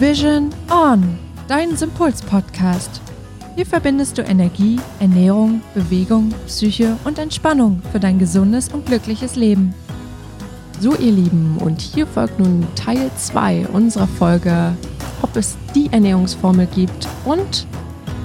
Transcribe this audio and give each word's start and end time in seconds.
Vision 0.00 0.48
On, 0.70 1.18
dein 1.46 1.76
Sympuls-Podcast. 1.76 3.02
Hier 3.54 3.66
verbindest 3.66 4.16
du 4.16 4.22
Energie, 4.22 4.80
Ernährung, 4.98 5.60
Bewegung, 5.74 6.30
Psyche 6.46 6.96
und 7.04 7.18
Entspannung 7.18 7.82
für 7.92 8.00
dein 8.00 8.18
gesundes 8.18 8.70
und 8.70 8.86
glückliches 8.86 9.36
Leben. 9.36 9.74
So, 10.80 10.94
ihr 10.94 11.12
Lieben, 11.12 11.58
und 11.58 11.82
hier 11.82 12.06
folgt 12.06 12.38
nun 12.38 12.66
Teil 12.76 13.10
2 13.14 13.66
unserer 13.74 14.06
Folge, 14.06 14.72
ob 15.20 15.36
es 15.36 15.58
die 15.74 15.92
Ernährungsformel 15.92 16.66
gibt 16.74 17.06
und 17.26 17.66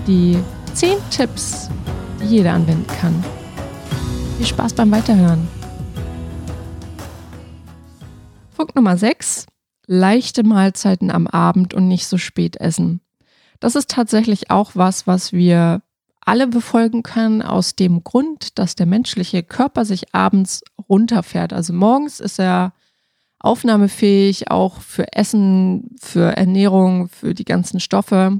die 0.07 0.37
10 0.75 0.97
Tipps, 1.11 1.69
die 2.21 2.37
jeder 2.37 2.53
anwenden 2.53 2.87
kann. 3.01 3.21
Viel 4.37 4.45
Spaß 4.45 4.75
beim 4.75 4.91
Weiterhören. 4.91 5.45
Punkt 8.55 8.73
Nummer 8.77 8.95
6. 8.95 9.47
Leichte 9.87 10.43
Mahlzeiten 10.43 11.11
am 11.11 11.27
Abend 11.27 11.73
und 11.73 11.87
nicht 11.87 12.07
so 12.07 12.17
spät 12.17 12.57
essen. 12.57 13.01
Das 13.59 13.75
ist 13.75 13.89
tatsächlich 13.89 14.51
auch 14.51 14.71
was, 14.73 15.07
was 15.07 15.31
wir 15.33 15.81
alle 16.21 16.47
befolgen 16.47 17.03
können, 17.03 17.41
aus 17.41 17.75
dem 17.75 18.03
Grund, 18.03 18.57
dass 18.57 18.75
der 18.75 18.87
menschliche 18.87 19.43
Körper 19.43 19.85
sich 19.85 20.13
abends 20.13 20.63
runterfährt. 20.89 21.53
Also 21.53 21.71
morgens 21.71 22.19
ist 22.19 22.39
er 22.39 22.73
aufnahmefähig, 23.39 24.49
auch 24.49 24.81
für 24.81 25.13
Essen, 25.13 25.95
für 26.01 26.35
Ernährung, 26.35 27.09
für 27.09 27.35
die 27.35 27.45
ganzen 27.45 27.79
Stoffe. 27.79 28.39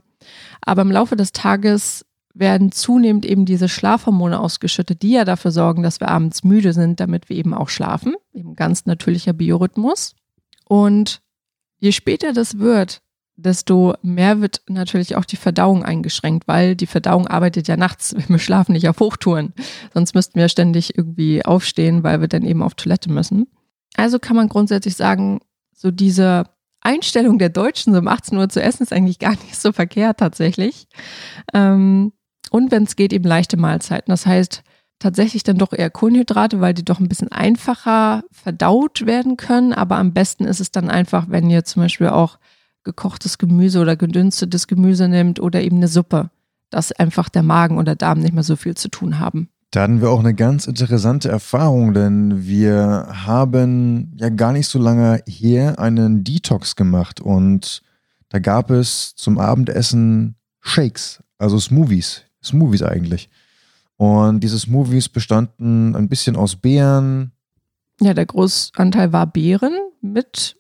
Aber 0.62 0.82
im 0.82 0.92
Laufe 0.92 1.16
des 1.16 1.32
Tages 1.32 2.06
werden 2.34 2.72
zunehmend 2.72 3.26
eben 3.26 3.46
diese 3.46 3.70
Schlafhormone 3.70 4.40
ausgeschüttet, 4.40 5.04
die 5.04 5.12
ja 5.12 5.24
dafür 5.24 5.52
sorgen, 5.52 5.84
dass 5.84 6.00
wir 6.00 6.10
abends 6.10 6.44
müde 6.44 6.74
sind, 6.74 7.00
damit 7.00 7.30
wir 7.30 7.38
eben 7.38 7.54
auch 7.54 7.70
schlafen. 7.70 8.16
Eben 8.34 8.56
ganz 8.56 8.86
natürlicher 8.88 9.34
Biorhythmus. 9.34 10.16
Und 10.68 11.22
je 11.80 11.92
später 11.92 12.34
das 12.34 12.60
wird, 12.60 13.02
desto 13.38 13.96
mehr 14.02 14.42
wird 14.42 14.62
natürlich 14.68 15.16
auch 15.16 15.26
die 15.26 15.36
Verdauung 15.36 15.84
eingeschränkt, 15.84 16.48
weil 16.48 16.76
die 16.76 16.88
Verdauung 16.88 17.28
arbeitet 17.28 17.68
ja 17.68 17.78
nachts. 17.78 18.16
Wir 18.28 18.40
schlafen 18.40 18.74
nicht 18.74 18.88
auf 18.88 19.00
Hochtouren. 19.00 19.54
Sonst 19.94 20.16
müssten 20.16 20.40
wir 20.40 20.50
ständig 20.50 20.98
irgendwie 20.98 21.44
aufstehen, 21.44 22.04
weil 22.04 22.22
wir 22.22 22.28
dann 22.28 22.46
eben 22.46 22.64
auf 22.64 22.76
Toilette 22.76 23.12
müssen. 23.12 23.48
Also 23.96 24.20
kann 24.20 24.36
man 24.36 24.50
grundsätzlich 24.50 24.96
sagen, 24.96 25.40
so 25.74 25.92
diese 25.92 26.50
Einstellung 26.82 27.40
der 27.40 27.50
Deutschen, 27.50 27.94
so 27.94 28.00
um 28.00 28.08
18 28.08 28.38
Uhr 28.38 28.50
zu 28.50 28.62
essen, 28.62 28.84
ist 28.84 28.94
eigentlich 28.94 29.20
gar 29.20 29.32
nicht 29.44 29.56
so 29.56 29.72
verkehrt 29.72 30.20
tatsächlich. 30.20 30.88
Ähm, 31.54 32.14
und 32.52 32.72
wenn 32.72 32.84
es 32.84 32.96
geht, 32.96 33.12
eben 33.12 33.26
leichte 33.26 33.58
Mahlzeiten. 33.58 34.12
Das 34.12 34.26
heißt, 34.26 34.64
tatsächlich 35.00 35.44
dann 35.44 35.58
doch 35.58 35.74
eher 35.74 35.90
Kohlenhydrate, 35.90 36.62
weil 36.62 36.74
die 36.74 36.86
doch 36.86 37.00
ein 37.00 37.08
bisschen 37.10 37.32
einfacher 37.32 38.24
verdaut 38.32 39.06
werden 39.06 39.38
können. 39.38 39.74
Aber 39.74 39.98
am 39.98 40.14
besten 40.14 40.46
ist 40.46 40.60
es 40.60 40.72
dann 40.72 40.90
einfach, 40.90 41.26
wenn 41.30 41.50
ihr 41.50 41.66
zum 41.66 41.84
Beispiel 41.84 42.10
auch 42.10 42.40
gekochtes 42.84 43.38
Gemüse 43.38 43.80
oder 43.82 43.96
gedünstetes 43.96 44.68
Gemüse 44.68 45.08
nimmt 45.08 45.40
oder 45.40 45.62
eben 45.62 45.78
eine 45.78 45.88
Suppe, 45.88 46.30
dass 46.70 46.92
einfach 46.92 47.30
der 47.30 47.44
Magen 47.44 47.78
oder 47.78 47.96
Darm 47.96 48.20
nicht 48.20 48.34
mehr 48.34 48.44
so 48.44 48.56
viel 48.56 48.76
zu 48.76 48.90
tun 48.90 49.20
haben. 49.20 49.50
Da 49.72 49.82
hatten 49.82 50.00
wir 50.00 50.10
auch 50.10 50.20
eine 50.20 50.34
ganz 50.34 50.68
interessante 50.68 51.28
Erfahrung, 51.28 51.94
denn 51.94 52.46
wir 52.46 53.08
haben 53.26 54.14
ja 54.16 54.30
gar 54.30 54.54
nicht 54.54 54.68
so 54.68 54.80
lange 54.80 55.22
hier 55.28 55.80
einen 55.80 56.24
Detox 56.24 56.78
gemacht 56.78 57.20
und 57.20 57.82
da 58.30 58.40
gab 58.40 58.72
es 58.72 59.16
zum 59.16 59.38
Abendessen 59.38 60.36
Shakes, 60.62 61.22
also 61.38 61.60
Smoothies, 61.60 62.24
Smoothies 62.42 62.84
eigentlich. 62.84 63.30
Und 63.98 64.42
diese 64.42 64.60
Smoothies 64.60 65.10
bestanden 65.10 65.96
ein 65.96 66.10
bisschen 66.10 66.36
aus 66.36 66.56
Beeren. 66.56 67.32
Ja, 68.02 68.14
der 68.14 68.26
Großanteil 68.26 69.14
war 69.14 69.26
Beeren 69.28 69.74
mit 70.02 70.58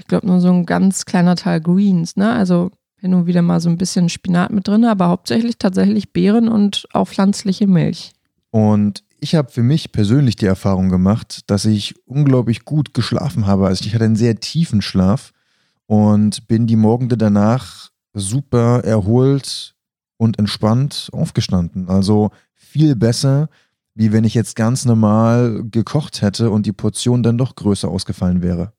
ich 0.00 0.06
glaube, 0.06 0.26
nur 0.26 0.40
so 0.40 0.50
ein 0.50 0.66
ganz 0.66 1.04
kleiner 1.04 1.36
Teil 1.36 1.60
Greens, 1.60 2.16
ne? 2.16 2.32
Also 2.32 2.70
hin 2.96 3.14
und 3.14 3.26
wieder 3.26 3.42
mal 3.42 3.60
so 3.60 3.68
ein 3.68 3.76
bisschen 3.76 4.08
Spinat 4.08 4.50
mit 4.50 4.66
drin, 4.66 4.84
aber 4.84 5.08
hauptsächlich 5.08 5.58
tatsächlich 5.58 6.12
Beeren 6.12 6.48
und 6.48 6.86
auch 6.92 7.06
pflanzliche 7.06 7.66
Milch. 7.66 8.12
Und 8.50 9.04
ich 9.20 9.34
habe 9.34 9.50
für 9.50 9.62
mich 9.62 9.92
persönlich 9.92 10.36
die 10.36 10.46
Erfahrung 10.46 10.88
gemacht, 10.88 11.50
dass 11.50 11.66
ich 11.66 11.94
unglaublich 12.06 12.64
gut 12.64 12.94
geschlafen 12.94 13.46
habe. 13.46 13.66
Also 13.66 13.84
ich 13.84 13.94
hatte 13.94 14.04
einen 14.06 14.16
sehr 14.16 14.40
tiefen 14.40 14.80
Schlaf 14.80 15.32
und 15.86 16.48
bin 16.48 16.66
die 16.66 16.76
Morgende 16.76 17.16
danach 17.18 17.90
super 18.14 18.82
erholt 18.84 19.74
und 20.16 20.38
entspannt 20.38 21.10
aufgestanden. 21.12 21.88
Also 21.88 22.30
viel 22.70 22.96
besser, 22.96 23.48
wie 23.94 24.12
wenn 24.12 24.24
ich 24.24 24.34
jetzt 24.34 24.56
ganz 24.56 24.84
normal 24.84 25.62
gekocht 25.70 26.22
hätte 26.22 26.50
und 26.50 26.66
die 26.66 26.72
Portion 26.72 27.22
dann 27.22 27.38
doch 27.38 27.56
größer 27.56 27.88
ausgefallen 27.88 28.42
wäre. 28.42 28.72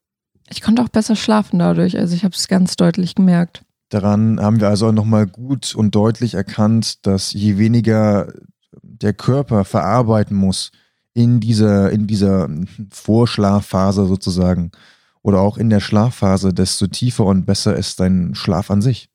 Ich 0.49 0.61
konnte 0.61 0.81
auch 0.81 0.89
besser 0.89 1.15
schlafen 1.15 1.59
dadurch. 1.59 1.97
Also 1.97 2.15
ich 2.15 2.23
habe 2.23 2.35
es 2.35 2.47
ganz 2.47 2.75
deutlich 2.75 3.15
gemerkt. 3.15 3.63
Daran 3.89 4.39
haben 4.39 4.59
wir 4.59 4.69
also 4.69 4.91
nochmal 4.91 5.27
gut 5.27 5.75
und 5.75 5.95
deutlich 5.95 6.33
erkannt, 6.33 7.05
dass 7.05 7.33
je 7.33 7.57
weniger 7.57 8.33
der 8.81 9.13
Körper 9.13 9.65
verarbeiten 9.65 10.35
muss 10.35 10.71
in 11.13 11.39
dieser, 11.39 11.91
in 11.91 12.07
dieser 12.07 12.49
Vorschlafphase 12.89 14.07
sozusagen 14.07 14.71
oder 15.21 15.41
auch 15.41 15.57
in 15.57 15.69
der 15.69 15.81
Schlafphase, 15.81 16.53
desto 16.53 16.87
tiefer 16.87 17.25
und 17.25 17.45
besser 17.45 17.75
ist 17.75 17.99
dein 17.99 18.33
Schlaf 18.33 18.71
an 18.71 18.81
sich. 18.81 19.10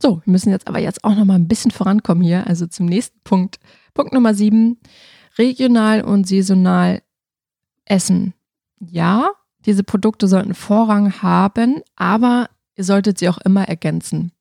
So, 0.00 0.20
wir 0.24 0.30
müssen 0.30 0.50
jetzt 0.50 0.68
aber 0.68 0.80
jetzt 0.80 1.04
auch 1.04 1.14
nochmal 1.14 1.38
ein 1.38 1.48
bisschen 1.48 1.70
vorankommen 1.70 2.22
hier, 2.22 2.46
also 2.46 2.66
zum 2.66 2.86
nächsten 2.86 3.18
Punkt. 3.24 3.58
Punkt 3.94 4.12
Nummer 4.12 4.34
sieben, 4.34 4.78
regional 5.38 6.02
und 6.02 6.26
saisonal 6.26 7.02
essen. 7.84 8.34
Ja, 8.80 9.30
diese 9.66 9.84
Produkte 9.84 10.28
sollten 10.28 10.54
Vorrang 10.54 11.22
haben, 11.22 11.80
aber 11.96 12.50
ihr 12.76 12.84
solltet 12.84 13.18
sie 13.18 13.28
auch 13.28 13.38
immer 13.38 13.68
ergänzen. 13.68 14.32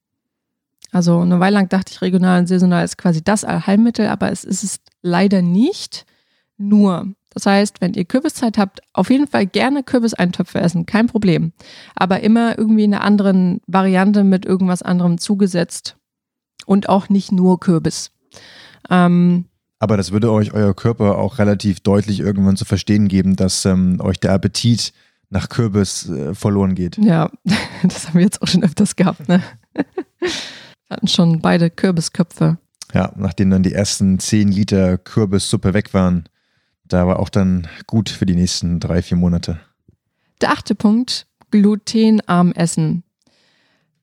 Also 0.92 1.20
eine 1.20 1.40
Weile 1.40 1.56
lang 1.56 1.70
dachte 1.70 1.92
ich, 1.92 2.02
regional 2.02 2.40
und 2.40 2.48
saisonal 2.48 2.84
ist 2.84 2.98
quasi 2.98 3.24
das 3.24 3.44
Allheilmittel, 3.44 4.08
aber 4.08 4.32
es 4.32 4.44
ist 4.44 4.64
es 4.64 4.80
leider 5.02 5.42
nicht. 5.42 6.06
Nur, 6.58 7.14
das 7.34 7.46
heißt, 7.46 7.82
wenn 7.82 7.94
ihr 7.94 8.06
Kürbiszeit 8.06 8.58
habt, 8.58 8.82
auf 8.94 9.10
jeden 9.10 9.28
Fall 9.28 9.46
gerne 9.48 9.84
Kürbiseintöpfe 9.84 10.60
essen, 10.60 10.86
kein 10.86 11.08
Problem. 11.08 11.52
Aber 11.96 12.22
immer 12.22 12.58
irgendwie 12.58 12.84
in 12.84 12.94
einer 12.94 13.04
anderen 13.04 13.62
Variante 13.68 14.24
mit 14.24 14.46
irgendwas 14.46 14.82
anderem 14.82 15.18
zugesetzt. 15.18 15.98
Und 16.66 16.88
auch 16.88 17.10
nicht 17.10 17.32
nur 17.32 17.60
Kürbis. 17.60 18.12
Ähm, 18.90 19.46
aber 19.80 19.98
das 19.98 20.14
würde 20.14 20.32
euch 20.32 20.54
euer 20.54 20.74
Körper 20.74 21.18
auch 21.18 21.40
relativ 21.40 21.82
deutlich 21.82 22.22
irgendwann 22.22 22.56
zu 22.56 22.64
verstehen 22.64 23.10
geben, 23.10 23.36
dass 23.36 23.66
ähm, 23.66 24.00
euch 24.00 24.18
der 24.18 24.32
Appetit 24.32 24.94
nach 25.30 25.50
Kürbis 25.50 26.08
äh, 26.10 26.34
verloren 26.34 26.74
geht. 26.76 26.98
Ja, 26.98 27.30
das 27.84 28.08
haben 28.08 28.16
wir 28.16 28.22
jetzt 28.22 28.42
auch 28.42 28.48
schon 28.48 28.64
öfters 28.64 28.96
gehabt. 28.96 29.28
Ne? 29.28 29.44
Wir 30.88 30.98
hatten 30.98 31.08
schon 31.08 31.42
beide 31.42 31.70
Kürbisköpfe. 31.70 32.60
Ja, 32.94 33.12
nachdem 33.16 33.50
dann 33.50 33.64
die 33.64 33.74
ersten 33.74 34.20
10 34.20 34.50
Liter 34.50 35.00
Kürbissuppe 35.00 35.74
weg 35.74 35.94
waren, 35.94 36.30
da 36.86 37.08
war 37.08 37.20
auch 37.20 37.30
dann 37.30 37.68
gut 37.88 38.10
für 38.10 38.26
die 38.26 38.36
nächsten 38.36 38.80
drei, 38.80 39.02
vier 39.02 39.18
Monate. 39.18 39.60
Der 40.42 40.52
achte 40.52 40.76
Punkt, 40.76 41.28
glutenarm 41.52 42.52
essen. 42.52 43.04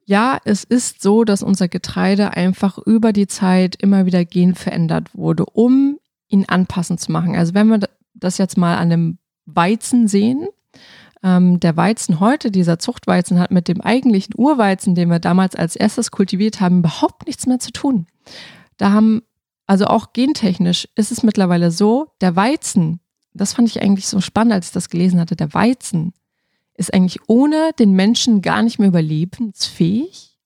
Ja, 0.05 0.39
es 0.45 0.65
ist 0.65 1.03
so, 1.03 1.25
dass 1.25 1.43
unser 1.43 1.69
Getreide 1.69 2.37
einfach 2.37 2.79
über 2.79 3.13
die 3.13 3.29
Zeit 3.29 3.77
immer 3.77 4.07
wieder 4.07 4.25
genverändert 4.25 5.15
wurde, 5.15 5.45
um 5.45 5.99
ihn 6.29 6.47
anpassend 6.49 7.01
zu 7.01 7.13
machen. 7.13 7.37
Also 7.37 7.55
wenn 7.55 7.69
wir 7.69 7.81
das 8.15 8.39
jetzt 8.39 8.57
mal 8.57 8.77
an 8.77 8.91
dem 8.91 9.19
Weizen 9.47 10.09
sehen, 10.09 10.49
ähm, 11.23 11.61
der 11.61 11.77
Weizen 11.77 12.21
heute, 12.21 12.51
dieser 12.51 12.79
Zuchtweizen, 12.79 13.39
hat 13.39 13.51
mit 13.51 13.69
dem 13.69 13.81
eigentlichen 13.81 14.35
Urweizen, 14.37 14.95
den 14.95 15.11
wir 15.11 15.19
damals 15.19 15.55
als 15.55 15.77
erstes 15.77 16.11
kultiviert 16.11 16.61
haben, 16.61 16.79
überhaupt 16.79 17.27
nichts 17.27 17.47
mehr 17.47 17.59
zu 17.59 17.73
tun. 17.73 18.07
Da 18.79 18.93
haben, 18.93 19.23
also 19.71 19.85
auch 19.87 20.13
gentechnisch 20.13 20.89
ist 20.97 21.13
es 21.13 21.23
mittlerweile 21.23 21.71
so, 21.71 22.09
der 22.21 22.35
Weizen, 22.35 22.99
das 23.33 23.53
fand 23.53 23.69
ich 23.69 23.81
eigentlich 23.81 24.09
so 24.09 24.21
spannend, 24.21 24.53
als 24.53 24.67
ich 24.67 24.73
das 24.73 24.89
gelesen 24.89 25.21
hatte, 25.21 25.37
der 25.37 25.55
Weizen 25.55 26.13
ist 26.75 26.93
eigentlich 26.93 27.21
ohne 27.29 27.71
den 27.79 27.93
Menschen 27.93 28.43
gar 28.43 28.65
nicht 28.65 28.81
mehr 28.81 28.89
überlebensfähig. 28.89 30.37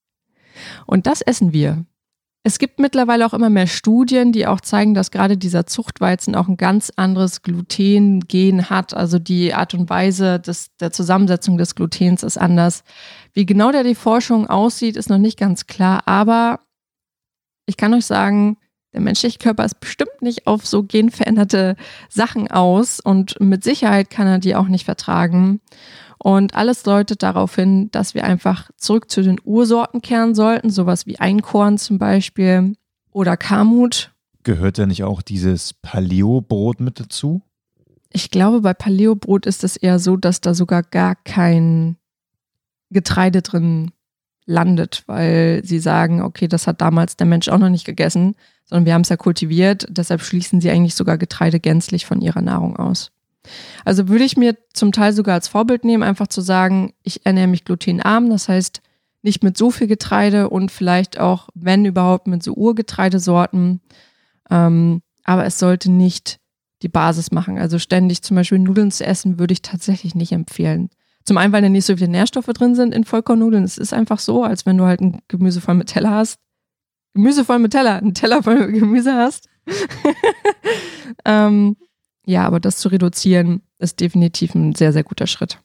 Und 0.85 1.07
das 1.07 1.23
essen 1.23 1.53
wir. 1.53 1.87
Es 2.43 2.59
gibt 2.59 2.79
mittlerweile 2.79 3.25
auch 3.25 3.33
immer 3.33 3.49
mehr 3.49 3.65
Studien, 3.65 4.31
die 4.31 4.45
auch 4.45 4.61
zeigen, 4.61 4.93
dass 4.93 5.09
gerade 5.09 5.37
dieser 5.37 5.65
Zuchtweizen 5.65 6.35
auch 6.35 6.47
ein 6.47 6.57
ganz 6.57 6.93
anderes 6.95 7.41
Gluten-Gen 7.41 8.69
hat. 8.69 8.93
Also 8.93 9.17
die 9.17 9.55
Art 9.55 9.73
und 9.73 9.89
Weise 9.89 10.39
des, 10.39 10.67
der 10.79 10.91
Zusammensetzung 10.91 11.57
des 11.57 11.73
Glutens 11.73 12.21
ist 12.21 12.37
anders. 12.37 12.83
Wie 13.33 13.47
genau 13.47 13.71
da 13.71 13.81
die 13.81 13.95
Forschung 13.95 14.45
aussieht, 14.45 14.95
ist 14.95 15.09
noch 15.09 15.17
nicht 15.17 15.39
ganz 15.39 15.65
klar. 15.65 16.07
Aber 16.07 16.59
ich 17.65 17.75
kann 17.75 17.91
euch 17.95 18.05
sagen, 18.05 18.57
der 18.95 19.01
menschliche 19.01 19.39
Körper 19.39 19.65
ist 19.65 19.81
bestimmt 19.81 20.21
nicht 20.21 20.47
auf 20.47 20.65
so 20.65 20.81
genveränderte 20.81 21.75
Sachen 22.09 22.49
aus 22.49 23.01
und 23.01 23.37
mit 23.41 23.61
Sicherheit 23.61 24.09
kann 24.09 24.25
er 24.25 24.39
die 24.39 24.55
auch 24.55 24.69
nicht 24.69 24.85
vertragen. 24.85 25.59
Und 26.17 26.55
alles 26.55 26.81
deutet 26.83 27.21
darauf 27.21 27.55
hin, 27.55 27.91
dass 27.91 28.13
wir 28.13 28.23
einfach 28.23 28.71
zurück 28.77 29.11
zu 29.11 29.21
den 29.21 29.37
Ursorten 29.43 30.01
kehren 30.01 30.33
sollten, 30.33 30.69
sowas 30.69 31.05
wie 31.05 31.19
Einkorn 31.19 31.77
zum 31.77 31.99
Beispiel 31.99 32.77
oder 33.11 33.35
Kamut. 33.35 34.13
Gehört 34.43 34.77
da 34.77 34.85
nicht 34.85 35.03
auch 35.03 35.21
dieses 35.21 35.73
Paleo-Brot 35.73 36.79
mit 36.79 37.01
dazu? 37.01 37.41
Ich 38.13 38.31
glaube, 38.31 38.61
bei 38.61 38.73
Paleo-Brot 38.73 39.45
ist 39.45 39.65
es 39.65 39.75
eher 39.75 39.99
so, 39.99 40.15
dass 40.15 40.39
da 40.39 40.53
sogar 40.53 40.83
gar 40.83 41.15
kein 41.15 41.97
Getreide 42.91 43.41
drin 43.41 43.91
landet, 44.45 45.03
weil 45.07 45.65
sie 45.65 45.79
sagen, 45.79 46.21
okay, 46.21 46.47
das 46.47 46.65
hat 46.65 46.79
damals 46.79 47.17
der 47.17 47.27
Mensch 47.27 47.49
auch 47.49 47.57
noch 47.57 47.69
nicht 47.69 47.85
gegessen, 47.85 48.35
sondern 48.65 48.85
wir 48.85 48.93
haben 48.93 49.01
es 49.01 49.09
ja 49.09 49.17
kultiviert, 49.17 49.85
deshalb 49.89 50.21
schließen 50.21 50.61
sie 50.61 50.69
eigentlich 50.69 50.95
sogar 50.95 51.17
Getreide 51.17 51.59
gänzlich 51.59 52.05
von 52.05 52.21
ihrer 52.21 52.41
Nahrung 52.41 52.77
aus. 52.77 53.11
Also 53.83 54.07
würde 54.07 54.23
ich 54.23 54.37
mir 54.37 54.57
zum 54.73 54.91
Teil 54.91 55.13
sogar 55.13 55.35
als 55.35 55.47
Vorbild 55.47 55.85
nehmen, 55.85 56.03
einfach 56.03 56.27
zu 56.27 56.41
sagen, 56.41 56.93
ich 57.03 57.25
ernähre 57.25 57.47
mich 57.47 57.63
glutenarm, 57.63 58.29
das 58.29 58.49
heißt 58.49 58.81
nicht 59.21 59.43
mit 59.43 59.57
so 59.57 59.71
viel 59.71 59.87
Getreide 59.87 60.49
und 60.49 60.71
vielleicht 60.71 61.19
auch, 61.19 61.49
wenn 61.55 61.83
überhaupt, 61.83 62.27
mit 62.27 62.43
so 62.43 62.53
Urgetreidesorten. 62.53 63.81
Ähm, 64.51 65.01
aber 65.23 65.45
es 65.45 65.57
sollte 65.57 65.91
nicht 65.91 66.39
die 66.83 66.89
Basis 66.89 67.31
machen. 67.31 67.57
Also 67.57 67.79
ständig 67.79 68.21
zum 68.21 68.35
Beispiel 68.35 68.59
Nudeln 68.59 68.91
zu 68.91 69.03
essen, 69.03 69.39
würde 69.39 69.53
ich 69.53 69.63
tatsächlich 69.63 70.13
nicht 70.13 70.31
empfehlen. 70.31 70.89
Zum 71.23 71.37
einen, 71.37 71.51
weil 71.51 71.63
da 71.63 71.69
nicht 71.69 71.85
so 71.85 71.97
viele 71.97 72.09
Nährstoffe 72.09 72.45
drin 72.45 72.75
sind 72.75 72.93
in 72.93 73.03
Vollkornnudeln. 73.03 73.63
Es 73.63 73.79
ist 73.79 73.93
einfach 73.93 74.19
so, 74.19 74.43
als 74.43 74.67
wenn 74.67 74.77
du 74.77 74.85
halt 74.85 75.01
ein 75.01 75.19
Gemüse 75.27 75.59
voll 75.59 75.73
mit 75.73 75.87
Teller 75.87 76.11
hast. 76.11 76.39
Gemüse 77.15 77.45
voll 77.45 77.59
mit 77.59 77.71
Teller, 77.71 77.95
ein 77.95 78.13
Teller 78.13 78.43
voll 78.43 78.67
mit 78.67 78.79
Gemüse 78.79 79.13
hast. 79.13 79.47
ähm, 81.25 81.77
ja, 82.25 82.45
aber 82.45 82.59
das 82.59 82.77
zu 82.77 82.89
reduzieren 82.89 83.61
ist 83.79 84.01
definitiv 84.01 84.53
ein 84.53 84.75
sehr, 84.75 84.91
sehr 84.91 85.03
guter 85.03 85.25
Schritt. 85.25 85.59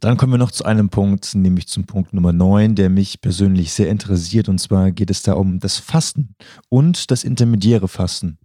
Dann 0.00 0.16
kommen 0.16 0.32
wir 0.32 0.38
noch 0.38 0.50
zu 0.50 0.64
einem 0.64 0.88
Punkt, 0.88 1.34
nämlich 1.34 1.68
zum 1.68 1.84
Punkt 1.84 2.14
Nummer 2.14 2.32
9, 2.32 2.74
der 2.74 2.88
mich 2.88 3.20
persönlich 3.20 3.72
sehr 3.72 3.90
interessiert. 3.90 4.48
Und 4.48 4.58
zwar 4.58 4.90
geht 4.90 5.10
es 5.10 5.22
da 5.22 5.34
um 5.34 5.58
das 5.58 5.78
Fasten 5.78 6.34
und 6.70 7.10
das 7.10 7.24
intermediäre 7.24 7.88
Fasten. 7.88 8.38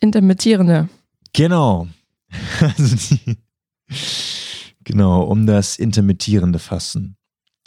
Intermittierende. 0.00 0.88
Genau. 1.32 1.88
Also 2.60 2.94
die, 2.94 3.38
genau, 4.84 5.24
um 5.24 5.46
das 5.46 5.80
intermittierende 5.80 6.60
Fasten. 6.60 7.16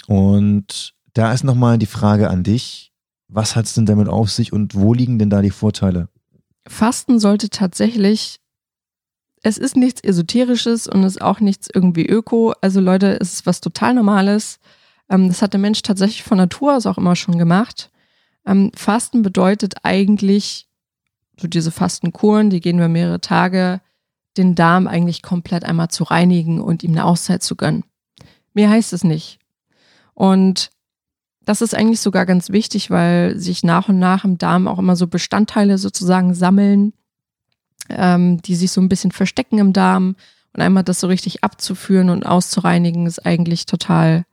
Und 0.07 0.93
da 1.13 1.33
ist 1.33 1.43
nochmal 1.43 1.77
die 1.77 1.85
Frage 1.85 2.29
an 2.29 2.43
dich. 2.43 2.92
Was 3.33 3.55
hat 3.55 3.65
es 3.65 3.73
denn 3.73 3.85
damit 3.85 4.07
auf 4.07 4.29
sich 4.29 4.53
und 4.53 4.75
wo 4.75 4.93
liegen 4.93 5.17
denn 5.17 5.29
da 5.29 5.41
die 5.41 5.49
Vorteile? 5.49 6.07
Fasten 6.67 7.19
sollte 7.19 7.49
tatsächlich 7.49 8.39
es 9.43 9.57
ist 9.57 9.75
nichts 9.75 10.01
Esoterisches 10.01 10.87
und 10.87 11.03
es 11.03 11.17
ist 11.17 11.21
auch 11.21 11.41
nichts 11.41 11.67
irgendwie 11.71 12.07
Öko. 12.07 12.53
Also 12.61 12.79
Leute, 12.79 13.19
es 13.19 13.33
ist 13.33 13.45
was 13.45 13.59
total 13.59 13.93
Normales. 13.93 14.59
Ähm, 15.09 15.27
das 15.27 15.41
hat 15.41 15.51
der 15.51 15.59
Mensch 15.59 15.81
tatsächlich 15.81 16.23
von 16.23 16.37
Natur 16.37 16.77
aus 16.77 16.85
auch 16.85 16.97
immer 16.97 17.17
schon 17.17 17.37
gemacht. 17.37 17.91
Ähm, 18.47 18.71
Fasten 18.73 19.21
bedeutet 19.21 19.75
eigentlich, 19.83 20.69
so 21.39 21.47
diese 21.47 21.71
Fastenkuren, 21.71 22.49
die 22.49 22.61
gehen 22.61 22.77
über 22.77 22.87
mehrere 22.87 23.19
Tage, 23.19 23.81
den 24.37 24.55
Darm 24.55 24.87
eigentlich 24.87 25.21
komplett 25.21 25.65
einmal 25.65 25.89
zu 25.89 26.05
reinigen 26.05 26.61
und 26.61 26.81
ihm 26.81 26.91
eine 26.91 27.05
Auszeit 27.05 27.43
zu 27.43 27.55
gönnen. 27.55 27.83
Mehr 28.53 28.69
heißt 28.69 28.93
es 28.93 29.03
nicht. 29.03 29.39
Und 30.13 30.71
das 31.45 31.61
ist 31.61 31.75
eigentlich 31.75 31.99
sogar 31.99 32.25
ganz 32.25 32.49
wichtig, 32.49 32.89
weil 32.89 33.37
sich 33.37 33.63
nach 33.63 33.89
und 33.89 33.99
nach 33.99 34.25
im 34.25 34.37
Darm 34.37 34.67
auch 34.67 34.79
immer 34.79 34.95
so 34.95 35.07
Bestandteile 35.07 35.77
sozusagen 35.77 36.33
sammeln, 36.33 36.93
ähm, 37.89 38.41
die 38.41 38.55
sich 38.55 38.71
so 38.71 38.81
ein 38.81 38.89
bisschen 38.89 39.11
verstecken 39.11 39.59
im 39.59 39.73
Darm. 39.73 40.15
Und 40.53 40.61
einmal 40.61 40.83
das 40.83 40.99
so 40.99 41.07
richtig 41.07 41.43
abzuführen 41.43 42.09
und 42.09 42.25
auszureinigen, 42.25 43.07
ist 43.07 43.25
eigentlich 43.25 43.65
total 43.65 44.25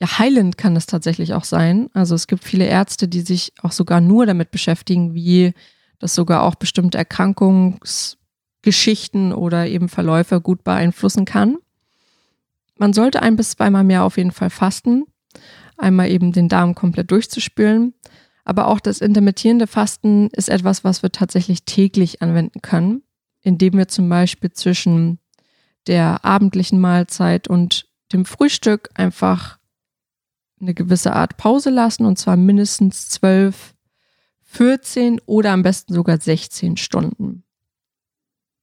ja, 0.00 0.18
heilend 0.18 0.56
kann 0.56 0.74
das 0.74 0.86
tatsächlich 0.86 1.34
auch 1.34 1.44
sein. 1.44 1.90
Also 1.92 2.14
es 2.14 2.28
gibt 2.28 2.44
viele 2.44 2.66
Ärzte, 2.66 3.08
die 3.08 3.22
sich 3.22 3.52
auch 3.62 3.72
sogar 3.72 4.00
nur 4.00 4.26
damit 4.26 4.52
beschäftigen, 4.52 5.14
wie 5.14 5.54
das 5.98 6.14
sogar 6.14 6.44
auch 6.44 6.54
bestimmte 6.54 6.98
Erkrankungsgeschichten 6.98 9.32
oder 9.32 9.66
eben 9.66 9.88
Verläufe 9.88 10.40
gut 10.40 10.62
beeinflussen 10.62 11.24
kann. 11.24 11.56
Man 12.76 12.92
sollte 12.92 13.22
ein 13.22 13.34
bis 13.34 13.50
zweimal 13.50 13.82
mehr 13.82 14.04
auf 14.04 14.18
jeden 14.18 14.30
Fall 14.30 14.50
fasten. 14.50 15.02
Einmal 15.78 16.10
eben 16.10 16.32
den 16.32 16.48
Darm 16.48 16.74
komplett 16.74 17.10
durchzuspülen. 17.10 17.94
Aber 18.44 18.68
auch 18.68 18.80
das 18.80 19.00
intermittierende 19.00 19.66
Fasten 19.66 20.28
ist 20.32 20.48
etwas, 20.48 20.84
was 20.84 21.02
wir 21.02 21.12
tatsächlich 21.12 21.64
täglich 21.64 22.22
anwenden 22.22 22.60
können, 22.62 23.02
indem 23.42 23.74
wir 23.76 23.88
zum 23.88 24.08
Beispiel 24.08 24.52
zwischen 24.52 25.18
der 25.86 26.24
abendlichen 26.24 26.80
Mahlzeit 26.80 27.48
und 27.48 27.86
dem 28.12 28.24
Frühstück 28.24 28.90
einfach 28.94 29.58
eine 30.60 30.74
gewisse 30.74 31.12
Art 31.14 31.36
Pause 31.36 31.70
lassen 31.70 32.04
und 32.04 32.18
zwar 32.18 32.36
mindestens 32.36 33.08
12, 33.10 33.74
14 34.44 35.20
oder 35.26 35.52
am 35.52 35.62
besten 35.62 35.94
sogar 35.94 36.18
16 36.18 36.76
Stunden. 36.76 37.44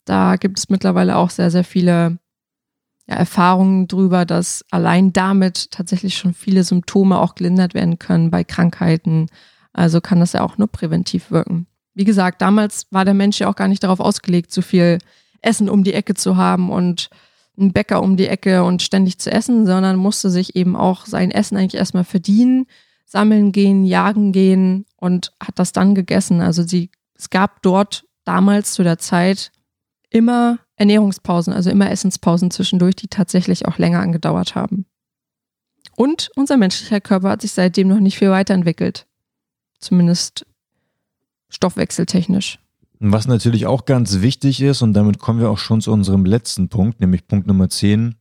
Da 0.03 0.35
gibt 0.35 0.59
es 0.59 0.69
mittlerweile 0.69 1.15
auch 1.15 1.29
sehr, 1.29 1.51
sehr 1.51 1.63
viele 1.63 2.19
ja, 3.07 3.15
Erfahrungen 3.15 3.87
drüber, 3.87 4.25
dass 4.25 4.65
allein 4.71 5.13
damit 5.13 5.71
tatsächlich 5.71 6.17
schon 6.17 6.33
viele 6.33 6.63
Symptome 6.63 7.19
auch 7.19 7.35
gelindert 7.35 7.73
werden 7.73 7.99
können 7.99 8.31
bei 8.31 8.43
Krankheiten, 8.43 9.27
also 9.73 10.01
kann 10.01 10.19
das 10.19 10.33
ja 10.33 10.41
auch 10.41 10.57
nur 10.57 10.67
präventiv 10.67 11.31
wirken. 11.31 11.67
Wie 11.93 12.05
gesagt, 12.05 12.41
damals 12.41 12.87
war 12.91 13.05
der 13.05 13.13
Mensch 13.13 13.39
ja 13.39 13.47
auch 13.47 13.55
gar 13.55 13.67
nicht 13.67 13.83
darauf 13.83 13.99
ausgelegt, 13.99 14.51
so 14.51 14.61
viel 14.61 14.99
Essen 15.41 15.69
um 15.69 15.83
die 15.83 15.93
Ecke 15.93 16.13
zu 16.13 16.37
haben 16.37 16.69
und 16.69 17.09
einen 17.57 17.71
Bäcker 17.71 18.01
um 18.01 18.17
die 18.17 18.27
Ecke 18.27 18.63
und 18.63 18.81
ständig 18.81 19.19
zu 19.19 19.31
essen, 19.31 19.65
sondern 19.65 19.95
musste 19.95 20.29
sich 20.29 20.55
eben 20.55 20.75
auch 20.75 21.05
sein 21.05 21.31
Essen 21.31 21.57
eigentlich 21.57 21.79
erstmal 21.79 22.03
verdienen, 22.03 22.65
sammeln 23.05 23.51
gehen, 23.51 23.85
jagen 23.85 24.31
gehen 24.31 24.85
und 24.97 25.31
hat 25.41 25.59
das 25.59 25.71
dann 25.71 25.95
gegessen. 25.95 26.41
Also 26.41 26.63
sie, 26.63 26.89
es 27.13 27.29
gab 27.29 27.61
dort 27.61 28.05
damals 28.25 28.73
zu 28.73 28.83
der 28.83 28.97
Zeit 28.97 29.51
immer 30.09 30.59
Ernährungspausen, 30.77 31.53
also 31.53 31.69
immer 31.69 31.89
Essenspausen 31.89 32.51
zwischendurch, 32.51 32.95
die 32.95 33.07
tatsächlich 33.07 33.65
auch 33.67 33.77
länger 33.77 33.99
angedauert 33.99 34.55
haben. 34.55 34.85
Und 35.95 36.29
unser 36.35 36.57
menschlicher 36.57 36.99
Körper 36.99 37.29
hat 37.29 37.41
sich 37.41 37.53
seitdem 37.53 37.87
noch 37.87 37.99
nicht 37.99 38.17
viel 38.17 38.29
weiterentwickelt. 38.29 39.07
Zumindest 39.79 40.45
stoffwechseltechnisch. 41.49 42.59
Was 42.99 43.27
natürlich 43.27 43.65
auch 43.65 43.85
ganz 43.85 44.21
wichtig 44.21 44.61
ist, 44.61 44.81
und 44.81 44.93
damit 44.93 45.19
kommen 45.19 45.39
wir 45.39 45.49
auch 45.49 45.57
schon 45.57 45.81
zu 45.81 45.91
unserem 45.91 46.25
letzten 46.25 46.69
Punkt, 46.69 46.99
nämlich 46.99 47.27
Punkt 47.27 47.47
Nummer 47.47 47.69
10, 47.69 48.15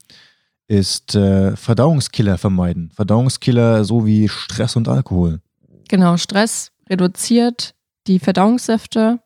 ist 0.67 1.15
äh, 1.15 1.57
Verdauungskiller 1.57 2.39
vermeiden. 2.39 2.91
Verdauungskiller 2.95 3.85
so 3.85 4.07
wie 4.07 4.29
Stress 4.29 4.77
und 4.77 4.89
Alkohol. 4.89 5.41
Genau, 5.89 6.17
Stress 6.17 6.73
reduziert 6.89 7.75
die 8.07 8.19
Verdauungssäfte 8.19 9.21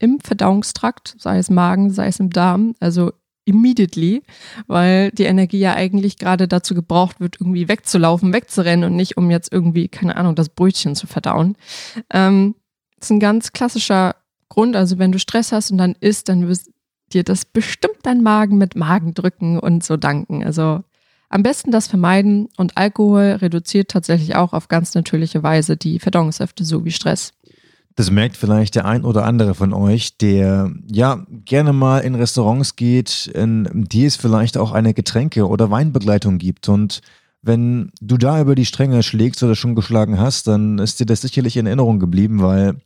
im 0.00 0.18
Verdauungstrakt, 0.18 1.14
sei 1.18 1.38
es 1.38 1.50
Magen, 1.50 1.90
sei 1.90 2.08
es 2.08 2.18
im 2.18 2.30
Darm, 2.30 2.74
also 2.80 3.12
immediately, 3.44 4.22
weil 4.66 5.10
die 5.12 5.24
Energie 5.24 5.58
ja 5.58 5.74
eigentlich 5.74 6.18
gerade 6.18 6.48
dazu 6.48 6.74
gebraucht 6.74 7.20
wird, 7.20 7.40
irgendwie 7.40 7.68
wegzulaufen, 7.68 8.32
wegzurennen 8.32 8.90
und 8.90 8.96
nicht, 8.96 9.16
um 9.16 9.30
jetzt 9.30 9.52
irgendwie, 9.52 9.88
keine 9.88 10.16
Ahnung, 10.16 10.34
das 10.34 10.48
Brötchen 10.48 10.94
zu 10.94 11.06
verdauen. 11.06 11.56
Ähm, 12.10 12.54
das 12.98 13.06
ist 13.06 13.10
ein 13.12 13.20
ganz 13.20 13.52
klassischer 13.52 14.16
Grund. 14.48 14.76
Also 14.76 14.98
wenn 14.98 15.12
du 15.12 15.18
Stress 15.18 15.52
hast 15.52 15.70
und 15.70 15.78
dann 15.78 15.94
isst, 16.00 16.28
dann 16.28 16.48
wirst 16.48 16.70
dir 17.12 17.24
das 17.24 17.44
bestimmt 17.44 17.98
dein 18.02 18.22
Magen 18.22 18.58
mit 18.58 18.76
Magen 18.76 19.14
drücken 19.14 19.58
und 19.58 19.84
so 19.84 19.96
danken. 19.96 20.44
Also 20.44 20.82
am 21.28 21.42
besten 21.42 21.70
das 21.70 21.86
vermeiden 21.86 22.48
und 22.56 22.76
Alkohol 22.76 23.38
reduziert 23.40 23.90
tatsächlich 23.90 24.36
auch 24.36 24.52
auf 24.52 24.68
ganz 24.68 24.94
natürliche 24.94 25.42
Weise 25.42 25.76
die 25.76 25.98
Verdauungssäfte, 25.98 26.64
so 26.64 26.84
wie 26.84 26.90
Stress. 26.90 27.32
Das 27.96 28.10
merkt 28.10 28.36
vielleicht 28.36 28.76
der 28.76 28.84
ein 28.84 29.04
oder 29.04 29.24
andere 29.24 29.54
von 29.54 29.72
euch, 29.72 30.16
der 30.16 30.72
ja 30.90 31.24
gerne 31.44 31.72
mal 31.72 31.98
in 31.98 32.14
Restaurants 32.14 32.76
geht, 32.76 33.30
in 33.34 33.68
die 33.72 34.06
es 34.06 34.16
vielleicht 34.16 34.56
auch 34.56 34.72
eine 34.72 34.94
Getränke- 34.94 35.48
oder 35.48 35.70
Weinbegleitung 35.70 36.38
gibt. 36.38 36.68
Und 36.68 37.00
wenn 37.42 37.90
du 38.00 38.16
da 38.16 38.40
über 38.40 38.54
die 38.54 38.64
Stränge 38.64 39.02
schlägst 39.02 39.42
oder 39.42 39.54
schon 39.54 39.74
geschlagen 39.74 40.18
hast, 40.18 40.46
dann 40.46 40.78
ist 40.78 41.00
dir 41.00 41.06
das 41.06 41.22
sicherlich 41.22 41.56
in 41.56 41.66
Erinnerung 41.66 41.98
geblieben, 41.98 42.42
weil 42.42 42.76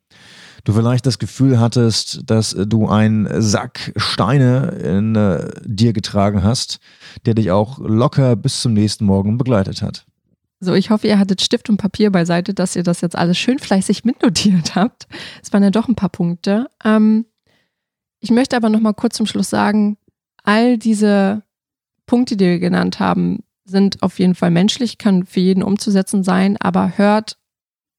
du 0.65 0.73
vielleicht 0.73 1.07
das 1.07 1.19
Gefühl 1.19 1.61
hattest, 1.61 2.23
dass 2.27 2.51
du 2.51 2.89
einen 2.89 3.43
Sack 3.43 3.93
Steine 3.97 4.69
in 4.83 5.15
äh, 5.15 5.51
dir 5.65 5.93
getragen 5.93 6.43
hast, 6.43 6.81
der 7.27 7.35
dich 7.35 7.51
auch 7.51 7.79
locker 7.79 8.37
bis 8.37 8.63
zum 8.63 8.73
nächsten 8.73 9.05
Morgen 9.05 9.39
begleitet 9.39 9.83
hat. 9.83 10.07
So, 10.65 10.73
ich 10.73 10.89
hoffe, 10.89 11.07
ihr 11.07 11.19
hattet 11.19 11.43
Stift 11.43 11.69
und 11.69 11.77
Papier 11.77 12.11
beiseite, 12.11 12.55
dass 12.55 12.75
ihr 12.75 12.83
das 12.83 13.03
jetzt 13.03 13.17
alles 13.17 13.37
schön 13.37 13.59
fleißig 13.59 14.05
mitnotiert 14.05 14.75
habt. 14.75 15.07
Es 15.43 15.53
waren 15.53 15.63
ja 15.63 15.71
doch 15.71 15.89
ein 15.89 15.95
paar 15.95 16.09
Punkte. 16.09 16.71
Ähm, 16.83 17.27
ich 18.21 18.31
möchte 18.31 18.57
aber 18.57 18.71
noch 18.71 18.81
mal 18.81 18.95
kurz 18.95 19.17
zum 19.17 19.27
Schluss 19.27 19.51
sagen, 19.51 19.99
all 20.43 20.79
diese 20.79 21.43
Punkte, 22.07 22.37
die 22.37 22.47
wir 22.47 22.59
genannt 22.59 22.99
haben, 22.99 23.45
sind 23.67 24.03
auf 24.03 24.19
jeden 24.19 24.35
Fall 24.35 24.51
menschlich, 24.51 24.99
können 24.99 25.27
für 25.27 25.41
jeden 25.41 25.63
umzusetzen 25.63 26.23
sein, 26.23 26.57
aber 26.59 26.97
hört 26.97 27.39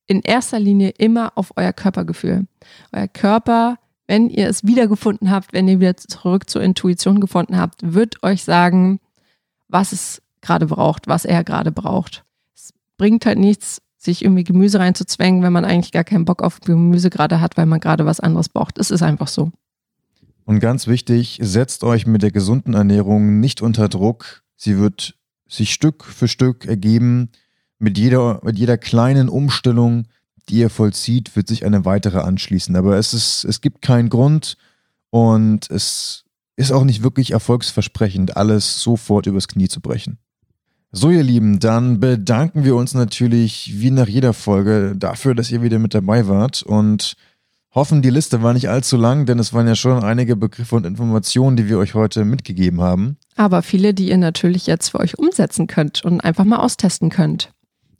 in 0.07 0.21
erster 0.21 0.59
Linie 0.59 0.89
immer 0.89 1.33
auf 1.35 1.53
euer 1.55 1.73
Körpergefühl. 1.73 2.47
Euer 2.91 3.07
Körper, 3.07 3.77
wenn 4.07 4.29
ihr 4.29 4.47
es 4.47 4.63
wiedergefunden 4.63 5.31
habt, 5.31 5.53
wenn 5.53 5.67
ihr 5.67 5.79
wieder 5.79 5.97
zurück 5.97 6.49
zur 6.49 6.61
Intuition 6.61 7.19
gefunden 7.19 7.57
habt, 7.57 7.93
wird 7.93 8.21
euch 8.23 8.43
sagen, 8.43 8.99
was 9.67 9.91
es 9.91 10.21
gerade 10.41 10.67
braucht, 10.67 11.07
was 11.07 11.25
er 11.25 11.43
gerade 11.43 11.71
braucht 11.71 12.24
bringt 12.97 13.25
halt 13.25 13.37
nichts, 13.37 13.81
sich 13.97 14.23
irgendwie 14.23 14.43
Gemüse 14.43 14.79
reinzuzwängen, 14.79 15.41
wenn 15.41 15.53
man 15.53 15.65
eigentlich 15.65 15.91
gar 15.91 16.03
keinen 16.03 16.25
Bock 16.25 16.41
auf 16.41 16.59
Gemüse 16.61 17.09
gerade 17.09 17.41
hat, 17.41 17.57
weil 17.57 17.65
man 17.65 17.79
gerade 17.79 18.05
was 18.05 18.19
anderes 18.19 18.49
braucht. 18.49 18.77
Es 18.77 18.91
ist 18.91 19.01
einfach 19.01 19.27
so. 19.27 19.51
Und 20.45 20.59
ganz 20.59 20.87
wichtig, 20.87 21.39
setzt 21.41 21.83
euch 21.83 22.05
mit 22.05 22.21
der 22.21 22.31
gesunden 22.31 22.75
Ernährung 22.75 23.39
nicht 23.39 23.61
unter 23.61 23.89
Druck. 23.89 24.43
Sie 24.55 24.77
wird 24.77 25.17
sich 25.47 25.73
Stück 25.73 26.05
für 26.05 26.27
Stück 26.27 26.65
ergeben, 26.65 27.31
mit 27.79 27.97
jeder, 27.97 28.39
mit 28.43 28.57
jeder 28.57 28.77
kleinen 28.77 29.27
Umstellung, 29.27 30.07
die 30.47 30.59
ihr 30.59 30.69
vollzieht, 30.69 31.35
wird 31.35 31.47
sich 31.47 31.65
eine 31.65 31.83
weitere 31.85 32.19
anschließen. 32.19 32.75
Aber 32.75 32.97
es, 32.97 33.13
ist, 33.13 33.43
es 33.43 33.61
gibt 33.61 33.81
keinen 33.81 34.09
Grund 34.09 34.57
und 35.09 35.69
es 35.69 36.23
ist 36.55 36.71
auch 36.71 36.83
nicht 36.83 37.03
wirklich 37.03 37.31
erfolgsversprechend, 37.31 38.37
alles 38.37 38.81
sofort 38.81 39.25
übers 39.25 39.47
Knie 39.47 39.67
zu 39.67 39.81
brechen. 39.81 40.19
So, 40.97 41.09
ihr 41.09 41.23
Lieben, 41.23 41.59
dann 41.59 41.99
bedanken 41.99 42.63
wir 42.63 42.77
uns 42.77 42.93
natürlich 42.93 43.73
wie 43.75 43.91
nach 43.91 44.07
jeder 44.07 44.31
Folge 44.31 44.93
dafür, 44.95 45.35
dass 45.35 45.51
ihr 45.51 45.61
wieder 45.61 45.77
mit 45.77 45.93
dabei 45.93 46.29
wart 46.29 46.63
und 46.63 47.17
hoffen, 47.73 48.01
die 48.01 48.09
Liste 48.09 48.41
war 48.41 48.53
nicht 48.53 48.69
allzu 48.69 48.95
lang, 48.95 49.25
denn 49.25 49.37
es 49.37 49.51
waren 49.51 49.67
ja 49.67 49.75
schon 49.75 50.01
einige 50.01 50.37
Begriffe 50.37 50.73
und 50.73 50.85
Informationen, 50.85 51.57
die 51.57 51.67
wir 51.67 51.79
euch 51.79 51.95
heute 51.95 52.23
mitgegeben 52.23 52.79
haben. 52.79 53.17
Aber 53.35 53.61
viele, 53.61 53.93
die 53.93 54.07
ihr 54.07 54.17
natürlich 54.17 54.67
jetzt 54.67 54.87
für 54.87 55.01
euch 55.01 55.19
umsetzen 55.19 55.67
könnt 55.67 56.05
und 56.05 56.21
einfach 56.21 56.45
mal 56.45 56.59
austesten 56.59 57.09
könnt. 57.09 57.51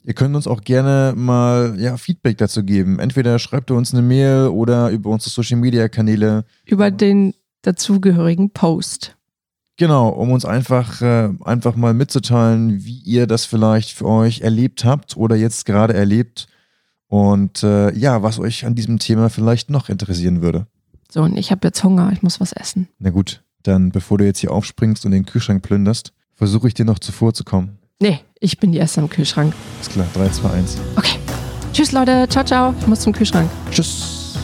Ihr 0.02 0.14
könnt 0.14 0.34
uns 0.34 0.46
auch 0.46 0.62
gerne 0.62 1.12
mal 1.14 1.74
ja, 1.78 1.98
Feedback 1.98 2.38
dazu 2.38 2.64
geben. 2.64 2.98
Entweder 2.98 3.38
schreibt 3.38 3.70
ihr 3.70 3.76
uns 3.76 3.92
eine 3.92 4.00
Mail 4.00 4.46
oder 4.46 4.88
über 4.88 5.10
unsere 5.10 5.28
Social 5.28 5.58
Media 5.58 5.90
Kanäle. 5.90 6.46
Über 6.64 6.90
den 6.90 7.34
dazugehörigen 7.60 8.52
Post. 8.52 9.15
Genau, 9.78 10.08
um 10.08 10.30
uns 10.30 10.44
einfach, 10.46 11.02
äh, 11.02 11.28
einfach 11.44 11.76
mal 11.76 11.92
mitzuteilen, 11.92 12.84
wie 12.84 12.98
ihr 13.00 13.26
das 13.26 13.44
vielleicht 13.44 13.92
für 13.92 14.06
euch 14.06 14.40
erlebt 14.40 14.84
habt 14.84 15.16
oder 15.16 15.36
jetzt 15.36 15.66
gerade 15.66 15.92
erlebt 15.92 16.48
und 17.08 17.62
äh, 17.62 17.94
ja, 17.94 18.22
was 18.22 18.38
euch 18.38 18.64
an 18.64 18.74
diesem 18.74 18.98
Thema 18.98 19.28
vielleicht 19.28 19.68
noch 19.68 19.90
interessieren 19.90 20.40
würde. 20.40 20.66
So, 21.10 21.22
und 21.22 21.36
ich 21.36 21.50
habe 21.50 21.66
jetzt 21.68 21.84
Hunger, 21.84 22.10
ich 22.12 22.22
muss 22.22 22.40
was 22.40 22.52
essen. 22.52 22.88
Na 22.98 23.10
gut, 23.10 23.42
dann 23.62 23.90
bevor 23.90 24.16
du 24.16 24.24
jetzt 24.24 24.38
hier 24.38 24.50
aufspringst 24.50 25.04
und 25.04 25.12
den 25.12 25.26
Kühlschrank 25.26 25.62
plünderst, 25.62 26.12
versuche 26.34 26.68
ich 26.68 26.74
dir 26.74 26.86
noch 26.86 26.98
zuvor 26.98 27.34
zu 27.34 27.44
kommen. 27.44 27.78
Nee, 28.00 28.20
ich 28.40 28.58
bin 28.58 28.72
die 28.72 28.78
Erste 28.78 29.00
im 29.00 29.10
Kühlschrank. 29.10 29.54
Ist 29.80 29.92
klar, 29.92 30.06
3, 30.14 30.28
2, 30.30 30.50
1. 30.50 30.78
Okay. 30.96 31.18
Tschüss, 31.72 31.92
Leute. 31.92 32.26
Ciao, 32.28 32.44
ciao. 32.44 32.74
Ich 32.80 32.86
muss 32.86 33.00
zum 33.00 33.12
Kühlschrank. 33.12 33.50
Tschüss. 33.70 34.36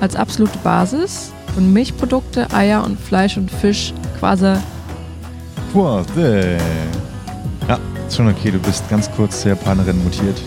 Als 0.00 0.16
absolute 0.16 0.56
Basis 0.64 1.32
und 1.56 1.72
Milchprodukte, 1.72 2.50
Eier 2.52 2.84
und 2.84 2.98
Fleisch 2.98 3.36
und 3.36 3.50
Fisch 3.50 3.92
quasi. 4.18 4.54
Quasi. 5.72 6.56
Ja, 7.68 7.78
ist 8.06 8.16
schon 8.16 8.28
okay, 8.28 8.50
du 8.50 8.58
bist 8.58 8.88
ganz 8.88 9.10
kurz 9.12 9.44
Japanerin 9.44 10.02
mutiert. 10.02 10.40